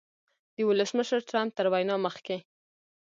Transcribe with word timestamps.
د 0.55 0.57
ولسمشر 0.69 1.19
ټرمپ 1.29 1.51
تر 1.57 1.65
وینا 1.73 1.95
مخکې 2.05 2.37